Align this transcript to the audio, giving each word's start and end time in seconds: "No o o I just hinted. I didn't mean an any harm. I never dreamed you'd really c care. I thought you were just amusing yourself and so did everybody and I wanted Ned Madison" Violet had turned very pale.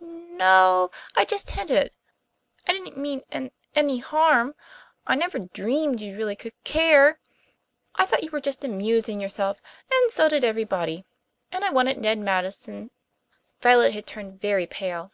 "No 0.00 0.90
o 0.90 0.90
o 0.90 0.90
I 1.16 1.24
just 1.24 1.50
hinted. 1.50 1.90
I 2.68 2.70
didn't 2.72 2.96
mean 2.96 3.24
an 3.30 3.50
any 3.74 3.98
harm. 3.98 4.54
I 5.08 5.16
never 5.16 5.40
dreamed 5.40 5.98
you'd 5.98 6.16
really 6.16 6.38
c 6.40 6.52
care. 6.62 7.18
I 7.96 8.06
thought 8.06 8.22
you 8.22 8.30
were 8.30 8.40
just 8.40 8.62
amusing 8.62 9.20
yourself 9.20 9.60
and 9.90 10.12
so 10.12 10.28
did 10.28 10.44
everybody 10.44 11.04
and 11.50 11.64
I 11.64 11.70
wanted 11.70 11.98
Ned 11.98 12.20
Madison" 12.20 12.92
Violet 13.60 13.92
had 13.92 14.06
turned 14.06 14.40
very 14.40 14.68
pale. 14.68 15.10